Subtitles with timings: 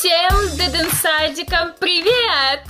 [0.00, 2.62] Всем дединсайдикам привет!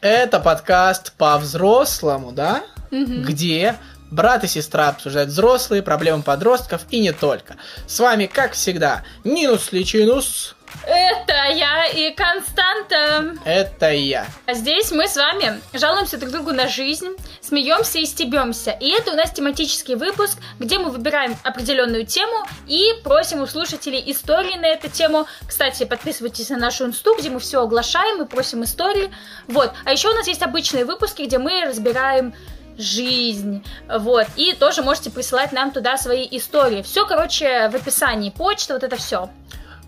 [0.00, 2.62] Это подкаст по-взрослому, да?
[2.90, 3.76] Где
[4.10, 7.56] брат и сестра обсуждают взрослые проблемы подростков и не только.
[7.86, 10.56] С вами, как всегда, Нинус Личинус.
[10.86, 13.34] Это я и Константа.
[13.44, 14.26] Это я.
[14.46, 17.08] А здесь мы с вами жалуемся друг другу на жизнь,
[17.40, 18.70] смеемся и стебемся.
[18.70, 24.02] И это у нас тематический выпуск, где мы выбираем определенную тему и просим у слушателей
[24.06, 25.26] истории на эту тему.
[25.46, 29.10] Кстати, подписывайтесь на нашу инсту, где мы все оглашаем и просим истории.
[29.46, 29.72] Вот.
[29.84, 32.34] А еще у нас есть обычные выпуски, где мы разбираем
[32.78, 36.82] жизнь, вот, и тоже можете присылать нам туда свои истории.
[36.82, 39.28] Все, короче, в описании почта, вот это все.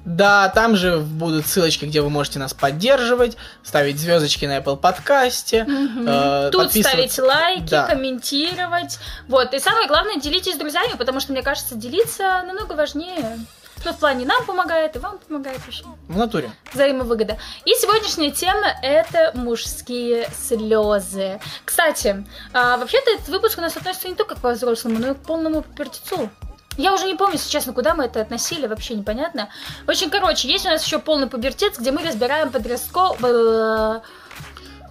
[0.04, 5.66] Да, там же будут ссылочки, где вы можете нас поддерживать, ставить звездочки на Apple подкасте.
[5.68, 7.86] э, Тут ставить лайки, Да.
[7.86, 8.98] комментировать.
[9.28, 9.52] Вот.
[9.52, 13.38] И самое главное, делитесь с друзьями, потому что, мне кажется, делиться намного важнее.
[13.82, 15.84] Ну, в плане нам помогает, и вам помогает вообще.
[16.08, 16.50] В натуре.
[16.74, 17.38] Взаимовыгода.
[17.64, 21.40] И сегодняшняя тема— это мужские слезы.
[21.64, 25.18] Кстати, а, вообще-то этот выпуск у нас относится не только к взрослому, но и к
[25.20, 26.28] полному пертицу.
[26.76, 29.48] Я уже не помню, если честно, куда мы это относили, вообще непонятно.
[29.86, 33.10] Общем, короче, есть у нас еще полный пубертец, где мы разбираем подростко...
[33.18, 34.00] б-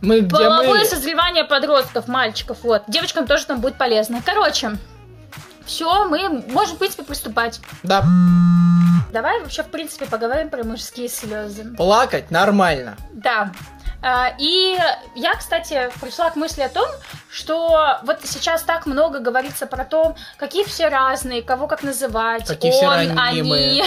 [0.02, 0.86] Мы Половое мы...
[0.86, 2.84] созревание подростков, мальчиков, вот.
[2.88, 4.22] Девочкам тоже там будет полезно.
[4.26, 4.78] Короче,
[5.66, 7.60] все, мы можем, в принципе, приступать.
[7.84, 8.04] Да,
[9.12, 11.64] Давай вообще, в принципе, поговорим про мужские слезы.
[11.76, 12.96] плакать нормально.
[13.12, 13.52] Да.
[14.02, 14.78] А, И
[15.16, 16.88] я, кстати, пришла к мысли о том,
[17.30, 22.48] что вот сейчас так много говорится про то, какие все разные, кого как называть.
[22.48, 23.84] Какие он, они,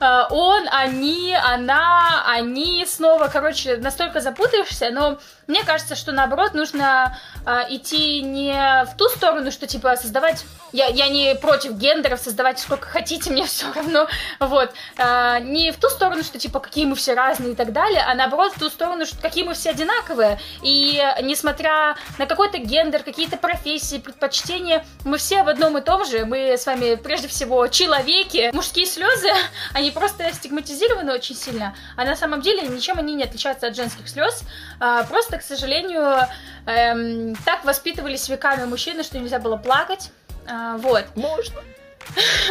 [0.00, 2.84] а, он, они, она, они.
[2.86, 9.08] Снова, короче, настолько запутаешься, но мне кажется, что наоборот нужно а, идти не в ту
[9.08, 10.44] сторону, что типа создавать.
[10.72, 14.06] Я, я не против гендеров, создавать сколько хотите, мне все равно.
[14.40, 14.72] Вот.
[14.98, 18.14] А, не в ту сторону, что типа какие мы все разные и так далее, а
[18.14, 20.38] наоборот в ту сторону, что какие мы все одинаковые.
[20.62, 26.24] И несмотря на какой-то гендер, какие-то профессии, предпочтения, мы все в одном и том же.
[26.24, 28.50] Мы с вами прежде всего человеки.
[28.52, 29.30] Мужские слезы,
[29.74, 31.74] они просто стигматизированы очень сильно.
[31.96, 34.42] А на самом деле ничем они не отличаются от женских слез.
[34.80, 36.26] А, Просто, к сожалению,
[36.66, 40.10] эм, так воспитывались веками мужчины, что нельзя было плакать.
[40.46, 41.60] А, Вот, Можно.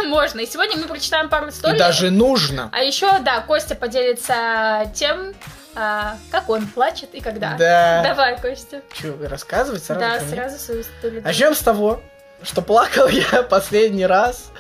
[0.08, 0.40] можно.
[0.40, 1.76] И сегодня мы прочитаем пару историй.
[1.76, 2.70] И даже нужно.
[2.74, 5.34] А еще, да, Костя поделится тем,
[5.76, 7.56] а, как он плачет и когда.
[7.58, 8.02] Да.
[8.08, 8.82] Давай, Костя.
[8.94, 10.00] Че, рассказывать сразу?
[10.00, 11.22] да, сразу свою историю.
[11.24, 12.02] Начнем с того,
[12.42, 14.52] что плакал я последний раз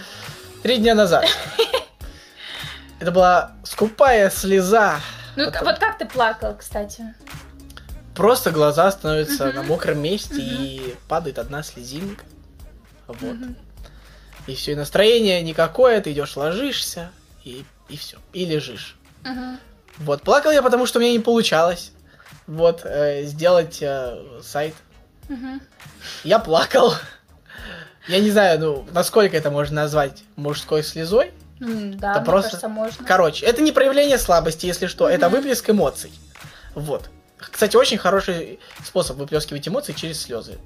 [0.61, 1.25] три дня назад.
[3.00, 5.00] Это была скупая слеза.
[5.35, 7.16] Ну, Потом- вот как ты плакал, кстати?
[8.16, 12.24] Просто глаза становятся на мокром месте и падает одна слезинка.
[13.07, 13.38] Вот.
[14.47, 17.09] И все, и настроение никакое, ты идешь, ложишься,
[17.44, 18.18] и, и все.
[18.34, 18.97] И лежишь.
[20.00, 21.91] Вот, плакал я, потому что у меня не получалось.
[22.47, 24.75] Вот, э, сделать э, сайт.
[25.29, 25.62] Мгм.
[26.23, 26.94] Я плакал.
[28.09, 31.31] Я не знаю, ну, насколько это можно назвать мужской слезой.
[31.62, 33.06] М, Да, Это просто- кажется, можно.
[33.06, 36.12] Короче, это не проявление слабости, если что, это выплеск эмоций.
[36.75, 37.09] Вот.
[37.51, 40.57] Кстати, очень хороший способ выплескивать эмоции через слезы.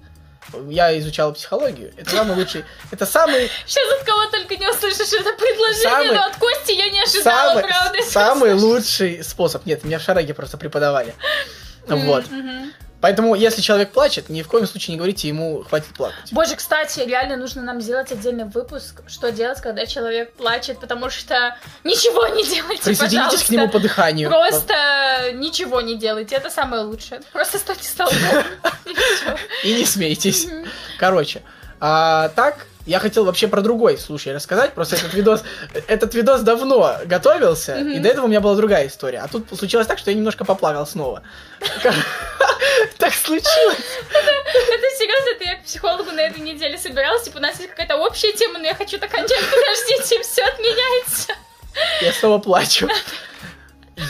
[0.70, 1.94] Я изучал психологию.
[1.98, 2.64] Это самый лучший.
[2.92, 6.90] Это самый, Сейчас от кого только не услышишь это предложение, Самый- но от Кости я
[6.90, 7.98] не ожидала, самый, правда.
[8.04, 9.66] самый лучший способ.
[9.66, 11.14] Нет, меня в шараге просто преподавали.
[11.90, 12.30] М, Вот.
[12.32, 12.72] мгм.
[13.00, 16.32] Поэтому, если человек плачет, ни в коем случае не говорите ему хватит плакать.
[16.32, 21.56] Боже, кстати, реально нужно нам сделать отдельный выпуск, что делать, когда человек плачет, потому что
[21.84, 23.48] ничего не делайте, Присоединитесь пожалуйста.
[23.48, 24.30] к нему по дыханию.
[24.30, 27.22] Просто ничего не делайте, это самое лучшее.
[27.32, 28.18] Просто стойте столбом.
[29.64, 30.48] и не смейтесь.
[30.98, 31.44] Короче,
[31.80, 34.74] а, так, я хотел вообще про другой случай рассказать.
[34.74, 35.44] Просто этот видос,
[35.88, 38.02] этот видос давно готовился, и Мгм.
[38.02, 39.20] до этого у меня была другая история.
[39.20, 41.22] А тут случилось так, что я немножко поплакал снова.
[42.98, 43.78] Так случилось.
[44.10, 47.98] Это серьезно, это я к психологу на этой неделе собиралась, типа у нас есть какая-то
[47.98, 51.34] общая тема, но я хочу так кончать, подождите, все отменяется.
[52.02, 52.88] Я снова плачу.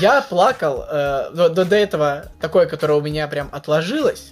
[0.02, 4.32] Я плакал э, до- до этого такое, которое у меня прям отложилось.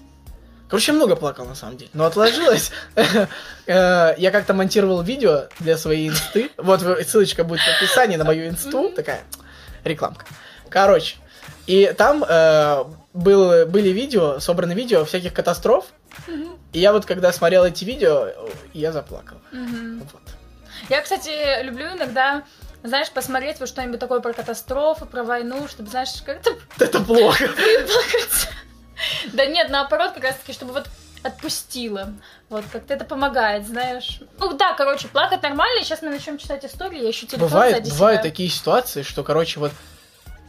[0.75, 2.69] Короче, много плакал на самом деле, но отложилось.
[3.65, 6.51] Э, Я как-то монтировал видео для своей инсты.
[6.57, 8.91] Вот ссылочка будет в описании на мою инсту.
[8.93, 9.23] Такая
[9.85, 10.25] рекламка.
[10.67, 11.15] Короче,
[11.65, 12.83] и там э,
[13.13, 15.85] был, были видео, собраны видео всяких катастроф.
[16.73, 18.27] И я вот когда смотрел эти видео,
[18.73, 19.37] я заплакал.
[19.53, 20.21] Вот.
[20.89, 22.43] Я, кстати, люблю иногда,
[22.83, 27.49] знаешь, посмотреть вот что-нибудь такое про катастрофы, про войну, чтобы, знаешь, как-то Это плохо.
[29.35, 30.87] Да нет, наоборот, как раз таки, чтобы вот
[31.23, 32.13] отпустила.
[32.49, 34.19] Вот, как-то это помогает, знаешь.
[34.37, 35.83] Ну да, короче, плакать нормально.
[35.83, 38.29] Сейчас мы начнем читать истории, я еще телефон Бывает, бывают себя.
[38.29, 39.71] такие ситуации, что, короче, вот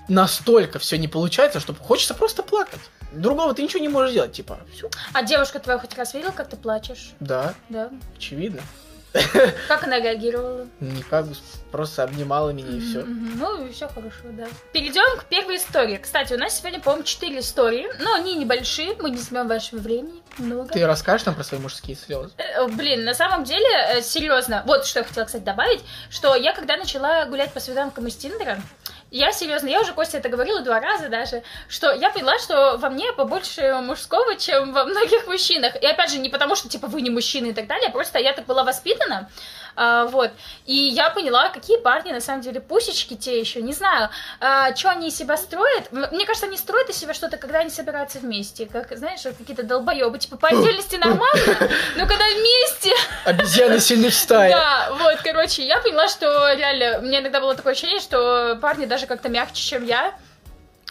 [0.08, 2.80] настолько все не получается, что хочется просто плакать.
[3.12, 4.90] Другого ты ничего не можешь сделать, типа, все.
[5.12, 7.12] А девушка твоя хоть раз видела, как ты плачешь?
[7.20, 7.90] Да, Да.
[8.16, 8.60] очевидно.
[9.68, 10.66] Как она реагировала?
[10.80, 11.26] Никак,
[11.72, 13.04] просто обнимала меня и все.
[13.04, 14.46] Ну, и все хорошо, да.
[14.72, 15.96] Перейдем к первой истории.
[15.96, 20.22] Кстати, у нас сегодня, по-моему, четыре истории, но они небольшие, мы не возьмем вашего времени
[20.38, 20.72] много.
[20.72, 22.30] Ты расскажешь нам про свои мужские слезы?
[22.36, 26.76] Э, Блин, на самом деле, серьезно, вот что я хотела, кстати, добавить, что я когда
[26.76, 28.60] начала гулять по свиданкам из Тиндера,
[29.10, 32.90] я серьезно, я уже Костя это говорила два раза даже, что я поняла, что во
[32.90, 35.76] мне побольше мужского, чем во многих мужчинах.
[35.80, 38.32] И опять же, не потому, что типа вы не мужчины и так далее, просто я
[38.32, 39.30] так была воспитана,
[39.76, 40.30] а, вот.
[40.64, 44.08] И я поняла, какие парни на самом деле пусечки те еще, не знаю,
[44.74, 45.92] что они из себя строят.
[45.92, 50.18] Мне кажется, они строят из себя что-то, когда они собираются вместе, как, знаешь, какие-то долбоебы,
[50.18, 52.92] типа по отдельности нормально, но когда вместе
[53.24, 54.50] Обезьяны сильны в стае.
[54.50, 59.06] да, вот, короче, я поняла, что реально, меня иногда было такое ощущение, что парни даже
[59.06, 60.14] как-то мягче, чем я.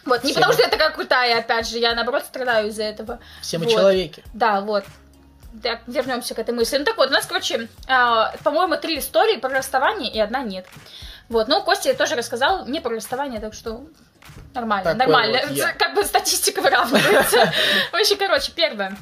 [0.06, 0.54] Вот, не Все потому мы.
[0.54, 3.20] что я такая крутая, опять же, я наоборот страдаю из-за этого.
[3.42, 3.74] Все мы Вот.
[3.74, 4.24] человеки.
[4.34, 4.84] Да, вот.
[5.62, 6.78] Так, вернемся к этой мысли.
[6.78, 10.66] Ну так вот, у нас, короче, а, по-моему, три истории про расставание и одна нет.
[11.30, 13.86] Вот, ну, Костя тоже рассказал мне про расставание, так что
[14.54, 15.40] нормально, Такой нормально.
[15.48, 15.74] вот я.
[15.74, 17.52] Как бы статистика выравнивается.
[17.92, 18.96] Вообще, короче, первое.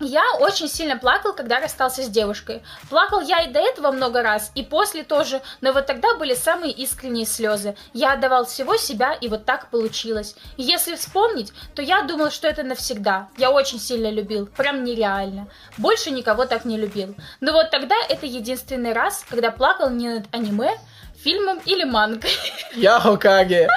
[0.00, 2.62] Я очень сильно плакал, когда расстался с девушкой.
[2.90, 6.72] Плакал я и до этого много раз, и после тоже, но вот тогда были самые
[6.72, 7.76] искренние слезы.
[7.92, 10.36] Я отдавал всего себя, и вот так получилось.
[10.56, 13.28] И если вспомнить, то я думал, что это навсегда.
[13.38, 15.48] Я очень сильно любил, прям нереально.
[15.78, 17.14] Больше никого так не любил.
[17.40, 20.76] Но вот тогда это единственный раз, когда плакал не над аниме,
[21.22, 22.30] фильмом или мангой.
[22.74, 23.68] Я Хокаге.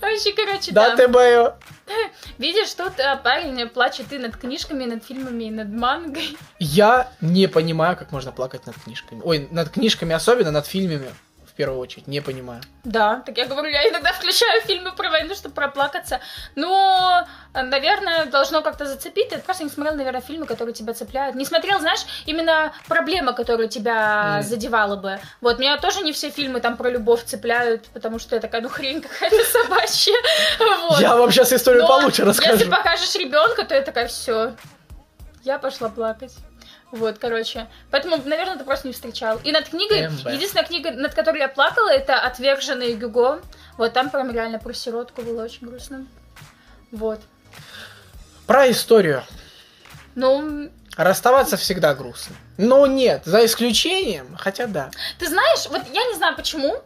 [0.00, 0.96] Вообще, короче, Да да.
[0.96, 1.52] ты бою.
[2.38, 6.36] Видишь, тут а, парень плачет и над книжками, и над фильмами, и над мангой.
[6.58, 9.20] Я не понимаю, как можно плакать над книжками.
[9.24, 11.10] Ой, над книжками особенно, над фильмами
[11.60, 12.06] первую очередь.
[12.06, 12.62] Не понимаю.
[12.84, 16.20] Да, так я говорю, я иногда включаю фильмы про войну, чтобы проплакаться.
[16.56, 19.28] Но, наверное, должно как-то зацепить.
[19.28, 21.36] Ты просто не смотрел, наверное, фильмы, которые тебя цепляют.
[21.36, 24.42] Не смотрел, знаешь, именно проблема, которая тебя Мгм.
[24.48, 25.20] задевала бы.
[25.42, 28.68] Вот, меня тоже не все фильмы там про любовь цепляют, потому что я такая, ну,
[28.70, 30.14] хрень какая-то собачья.
[30.58, 31.00] Вот.
[31.00, 32.52] Я вам сейчас историю Но получше расскажу.
[32.54, 34.54] Если покажешь ребенка, то я такая, все.
[35.42, 36.32] Я пошла плакать.
[36.92, 37.68] Вот, короче.
[37.90, 39.40] Поэтому, наверное, ты просто не встречал.
[39.44, 40.26] И над книгой, МБ.
[40.32, 43.40] единственная книга, над которой я плакала, это «Отверженный Гюго».
[43.76, 46.06] Вот там прям реально про сиротку было очень грустно.
[46.90, 47.20] Вот.
[48.46, 49.22] Про историю.
[50.16, 50.68] Ну,
[51.00, 52.36] Расставаться всегда грустно.
[52.58, 54.90] Но нет, за исключением, хотя да.
[55.18, 56.76] Ты знаешь, вот я не знаю почему.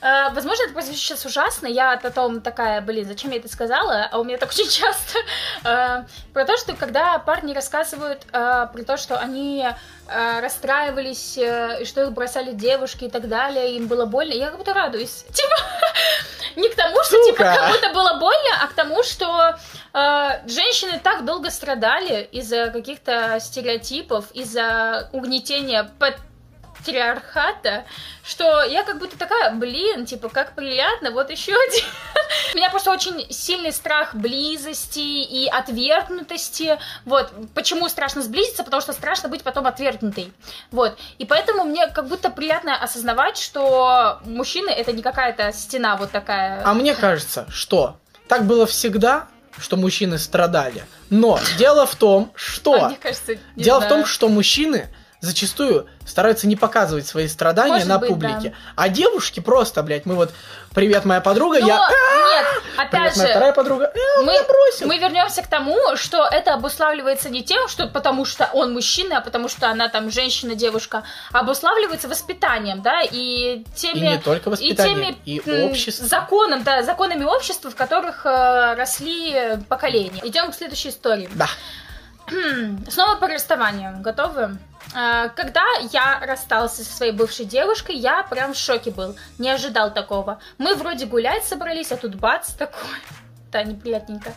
[0.00, 1.66] Э, возможно, это прозвучит сейчас ужасно.
[1.66, 4.08] Я потом такая, блин, зачем я это сказала?
[4.12, 5.18] А у меня так очень часто.
[5.64, 9.66] Э, про то, что когда парни рассказывают э, про то, что они
[10.06, 14.50] э, расстраивались, э, и что их бросали девушки и так далее, им было больно, я
[14.50, 15.24] как будто радуюсь.
[15.32, 15.56] Типа,
[16.54, 19.56] не к тому, что типа как будто было больно, а к тому, что
[19.94, 25.88] женщины так долго страдали из-за каких-то стереотипов, из-за угнетения
[26.84, 27.84] патриархата,
[28.24, 31.84] что я как будто такая, блин, типа, как приятно, вот еще один.
[32.54, 36.78] У меня просто очень сильный страх близости и отвергнутости.
[37.04, 38.64] Вот, почему страшно сблизиться?
[38.64, 40.32] Потому что страшно быть потом отвергнутой.
[40.70, 46.10] Вот, и поэтому мне как будто приятно осознавать, что мужчины это не какая-то стена вот
[46.10, 46.62] такая.
[46.64, 47.96] А мне кажется, что
[48.28, 50.84] так было всегда, что мужчины страдали.
[51.10, 52.74] Но дело в том, что...
[52.84, 53.90] А мне кажется, Дело в знаю.
[54.02, 54.88] том, что мужчины
[55.24, 58.50] зачастую стараются не показывать свои страдания Может на быть, публике.
[58.50, 58.72] да.
[58.76, 60.32] А девушки просто, блядь, мы вот...
[60.74, 61.76] Привет, моя подруга, Но я...
[61.76, 63.92] нет, Привет, опять моя же, вторая подруга.
[63.94, 64.86] «Э, он мы, меня бросил.
[64.88, 69.20] мы вернемся к тому, что это обуславливается не тем, что потому что он мужчина, а
[69.20, 73.98] потому что она там женщина, девушка, а обуславливается воспитанием, да, и теми...
[73.98, 76.08] И не только воспитанием, и, и, теми, м, обществом.
[76.08, 80.20] Законом, да, законами общества, в которых э, росли поколения.
[80.24, 81.28] Идем к следующей истории.
[81.34, 81.46] Да.
[82.88, 84.00] Снова по расставанию.
[84.00, 84.58] Готовы?
[84.94, 89.16] А, Когда я расстался со своей бывшей девушкой, я прям в шоке был.
[89.38, 90.40] Не ожидал такого.
[90.58, 92.80] Мы вроде гулять собрались, а тут бац такой.
[93.54, 94.32] Да, неприятненько.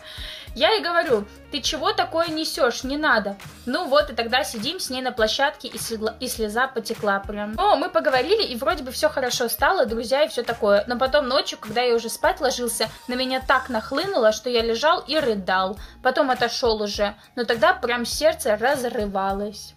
[0.54, 3.36] Я ей говорю, ты чего такое несешь, не надо.
[3.66, 7.58] Ну вот, и тогда сидим с ней на площадке, и, слегла- и слеза потекла прям.
[7.58, 10.84] О, мы поговорили, и вроде бы все хорошо стало, друзья и все такое.
[10.86, 15.00] Но потом ночью, когда я уже спать ложился, на меня так нахлынуло, что я лежал
[15.00, 15.80] и рыдал.
[16.00, 19.74] Потом отошел уже, но тогда прям сердце разрывалось.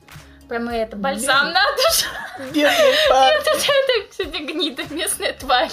[0.52, 1.54] Прям это, бальзам Бедный.
[1.54, 2.54] на душу.
[2.54, 3.40] Бедный парень.
[3.40, 5.72] Это, это, кстати, гнида, местная тварь.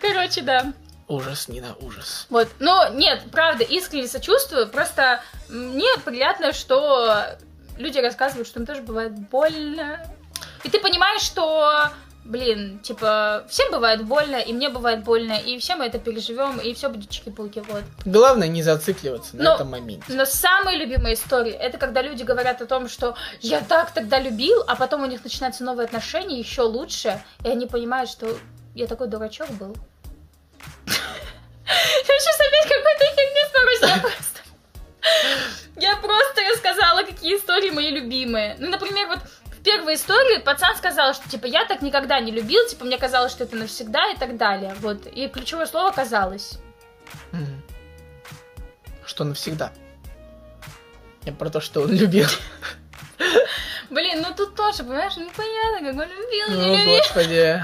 [0.00, 0.72] Короче, да.
[1.06, 2.26] Ужас, Нина, ужас.
[2.30, 7.38] Вот, но нет, правда, искренне сочувствую, просто мне приятно, что
[7.76, 10.04] люди рассказывают, что им тоже бывает больно.
[10.64, 11.90] И ты понимаешь, что
[12.28, 16.74] блин, типа, всем бывает больно, и мне бывает больно, и все мы это переживем, и
[16.74, 17.82] все будет чики-пуки, вот.
[18.04, 20.12] Главное не зацикливаться на Но- этом моменте.
[20.12, 24.62] Но самые любимые истории, это когда люди говорят о том, что я так тогда любил,
[24.66, 28.36] а потом у них начинаются новые отношения, еще лучше, и они понимают, что
[28.74, 29.74] я такой дурачок был.
[30.86, 33.38] Я сейчас опять какой-то херни
[34.00, 34.40] просто...
[35.76, 38.56] Я просто рассказала, какие истории мои любимые.
[38.58, 39.18] Ну, например, вот
[39.68, 43.44] первой истории пацан сказал, что, типа, я так никогда не любил, типа, мне казалось, что
[43.44, 44.74] это навсегда и так далее.
[44.80, 45.06] Вот.
[45.06, 46.58] И ключевое слово «казалось».
[49.04, 49.72] Что навсегда.
[51.24, 52.28] Я про то, что он любил.
[53.90, 56.96] Блин, ну тут тоже, понимаешь, непонятно, как он любил, не О, любил.
[56.96, 57.62] господи.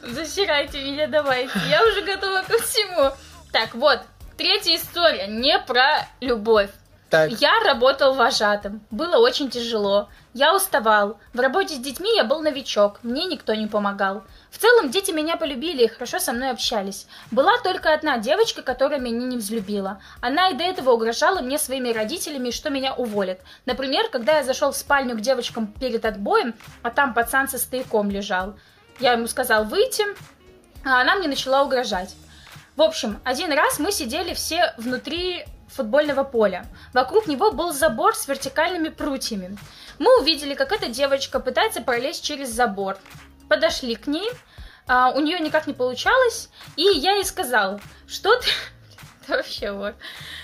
[0.02, 1.56] Засирайте меня, давайте.
[1.68, 3.12] Я уже готова ко всему.
[3.52, 4.00] Так, вот,
[4.36, 6.70] третья история, не про любовь.
[7.10, 8.80] Так, Я работал вожатым.
[8.92, 10.08] Было очень тяжело.
[10.32, 11.18] Я уставал.
[11.32, 13.00] В работе с детьми я был новичок.
[13.02, 14.22] Мне никто не помогал.
[14.48, 17.08] В целом, дети меня полюбили и хорошо со мной общались.
[17.32, 20.00] Была только одна девочка, которая меня не взлюбила.
[20.20, 23.40] Она и до этого угрожала мне своими родителями, что меня уволят.
[23.66, 28.08] Например, когда я зашел в спальню к девочкам перед отбоем, а там пацан со стояком
[28.08, 28.54] лежал.
[29.00, 30.04] Я ему сказал выйти,
[30.84, 32.14] а она мне начала угрожать.
[32.76, 36.66] В общем, один раз мы сидели все внутри футбольного поля.
[36.92, 39.56] Вокруг него был забор с вертикальными прутьями.
[39.98, 42.98] Мы увидели, как эта девочка пытается пролезть через забор.
[43.48, 44.30] Подошли к ней,
[44.86, 48.48] а, у нее никак не получалось, и я ей сказал, что ты...
[49.28, 49.94] Вообще вот.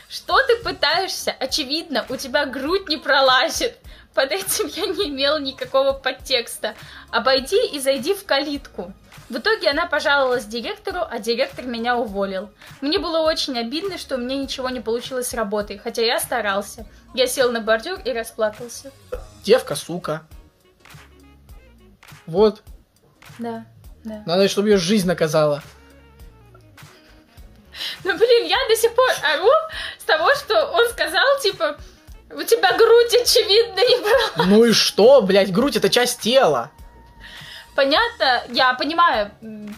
[0.09, 1.33] Что ты пытаешься?
[1.33, 3.77] Очевидно, у тебя грудь не пролазит.
[4.15, 6.75] Под этим я не имел никакого подтекста.
[7.11, 8.95] Обойди и зайди в калитку.
[9.29, 12.51] В итоге она пожаловалась директору, а директор меня уволил.
[12.81, 16.87] Мне было очень обидно, что у меня ничего не получилось с работой, хотя я старался.
[17.15, 18.93] Я сел на бордюр и расплакался.
[19.45, 20.27] девка, сука.
[22.27, 22.63] Вот.
[23.39, 23.67] Да,
[24.05, 24.23] да.
[24.27, 25.63] Надо, чтобы ее жизнь наказала.
[28.05, 29.51] Ну, блин, я до сих пор ору
[29.99, 31.77] с того, что он сказал, типа,
[32.31, 34.47] у тебя грудь, очевидно, не была.
[34.47, 36.71] Ну и что, блядь, грудь это часть тела.
[37.77, 39.31] Понятно, я понимаю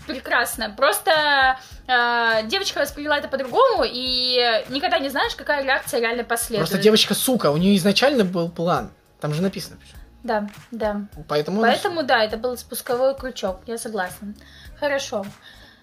[0.07, 0.73] прекрасно.
[0.77, 6.69] Просто э, девочка восприняла это по-другому, и никогда не знаешь, какая реакция реально последует.
[6.69, 8.91] Просто девочка, сука, у нее изначально был план.
[9.21, 9.79] Там же написано.
[10.23, 11.03] Да, да.
[11.29, 11.61] Поэтому...
[11.61, 14.35] Поэтому, да, это был спусковой крючок, я согласна.
[14.79, 15.27] Хорошо.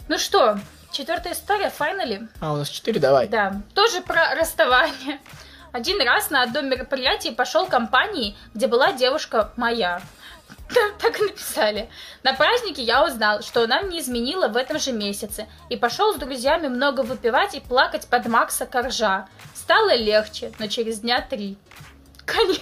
[0.07, 0.57] Ну что,
[0.91, 2.27] четвертая история, файнали.
[2.39, 3.27] А, у нас четыре, давай.
[3.27, 5.19] Да, тоже про расставание.
[5.71, 10.01] Один раз на одном мероприятии пошел компании, где была девушка моя.
[10.99, 11.89] Так и написали.
[12.23, 16.17] На празднике я узнал, что она мне изменила в этом же месяце, и пошел с
[16.17, 19.27] друзьями много выпивать и плакать под Макса Коржа.
[19.53, 21.57] Стало легче, но через дня три.
[22.25, 22.61] Конец.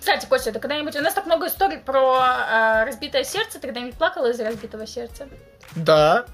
[0.00, 0.96] Кстати, Костя, ты когда-нибудь...
[0.96, 2.16] У нас так много историй про
[2.48, 3.58] э, разбитое сердце.
[3.60, 5.28] Ты когда-нибудь плакала из-за разбитого сердца?
[5.76, 6.24] Да.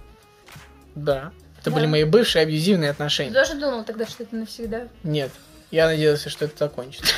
[0.95, 1.33] Да.
[1.61, 1.77] Это Да.
[1.77, 3.31] были мои бывшие абьюзивные Ты отношения.
[3.33, 4.87] даже думал тогда, что это навсегда?
[5.03, 5.33] Нет.
[5.75, 7.13] Я надеялся, что это закончится.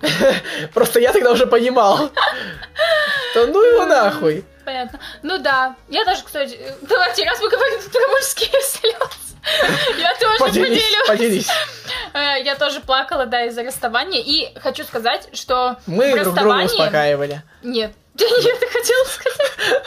[0.72, 2.10] Просто я тогда уже понимал.
[3.32, 4.46] что ну его нахуй.
[4.64, 4.98] Понятно.
[5.22, 5.76] Ну да.
[5.90, 6.58] Я даже, кстати...
[6.80, 8.96] Давайте, раз мы говорим про мужские слезы.
[9.98, 10.82] Я тоже поделюсь.
[11.06, 11.48] поделись.
[12.14, 14.22] Э, Я тоже плакала, да, из-за расставания.
[14.22, 17.42] И хочу сказать, что Мы в друг друга успокаивали.
[17.62, 17.92] Нет.
[18.18, 19.82] Я хотела сказать.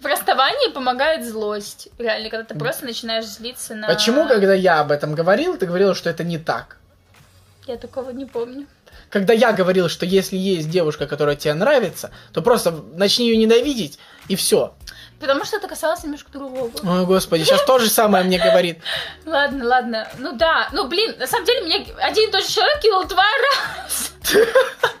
[0.00, 1.88] В расставании помогает злость.
[1.98, 3.86] Реально, когда ты просто начинаешь злиться на...
[3.86, 6.78] Почему, когда я об этом говорил, ты говорила, что это не так?
[7.66, 8.66] Я такого не помню.
[9.08, 13.98] Когда я говорил, что если есть девушка, которая тебе нравится, то просто начни ее ненавидеть,
[14.28, 14.74] и все.
[15.18, 16.70] Потому что это касалось немножко другого.
[16.82, 18.80] Ой, господи, сейчас то же самое мне говорит.
[19.24, 20.08] Ладно, ладно.
[20.18, 20.68] Ну да.
[20.72, 24.10] Ну, блин, на самом деле меня один и тот же человек кинул два раза.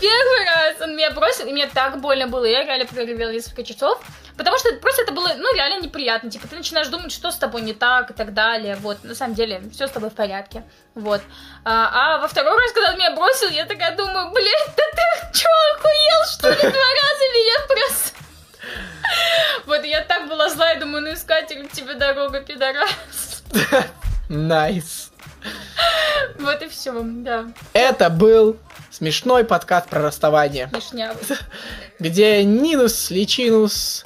[0.00, 2.44] Первый раз он меня бросил, и мне так больно было.
[2.44, 4.00] Я реально проревела несколько часов.
[4.36, 6.30] Потому что просто это было, ну, реально неприятно.
[6.30, 8.76] Типа, ты начинаешь думать, что с тобой не так и так далее.
[8.76, 10.64] Вот, на самом деле, все с тобой в порядке.
[10.94, 11.20] Вот.
[11.64, 15.38] А, а во второй раз, когда он меня бросил, я такая думаю, блядь, да ты
[15.38, 18.14] чё, охуел, что ли, два раза меня бросил?
[19.66, 23.42] Вот, я так была зла, я думаю, ну, искатель, тебе дорога, пидорас.
[24.28, 25.10] Nice.
[26.38, 28.58] Вот и все, да, Это был
[29.04, 31.16] смешной подкаст про расставание, смешнявый.
[31.98, 34.04] где Нинус, Личинус,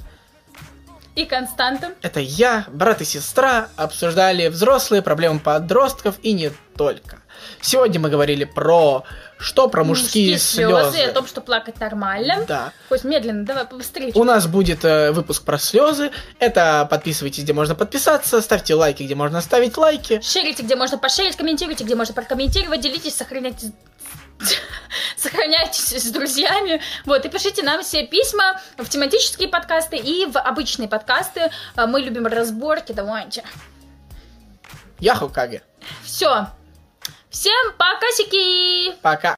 [1.16, 1.94] И Константин.
[2.00, 7.18] это я, брат и сестра, обсуждали взрослые проблемы подростков и не только.
[7.60, 9.02] Сегодня мы говорили про
[9.36, 9.68] что?
[9.68, 11.02] Про мужские, слезы.
[11.02, 12.44] о том, что плакать нормально.
[12.46, 12.72] Да.
[12.88, 14.12] Хоть медленно, давай побыстрее.
[14.14, 16.12] У нас будет э, выпуск про слезы.
[16.38, 20.20] Это подписывайтесь, где можно подписаться, ставьте лайки, где можно ставить лайки.
[20.22, 23.72] Шерите, где можно пошерить, комментируйте, где можно прокомментировать, делитесь, сохраняйте
[25.16, 26.80] Сохраняйтесь с друзьями.
[27.04, 31.50] Вот, и пишите нам все письма в тематические подкасты и в обычные подкасты.
[31.76, 33.44] А, Мы любим разборки, давайте.
[35.00, 35.62] Я Хокаге.
[36.02, 36.48] Все.
[37.30, 38.94] Всем пока-сики!
[39.02, 39.32] Пока.